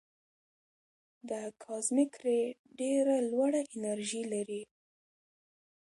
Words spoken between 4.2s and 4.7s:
لري.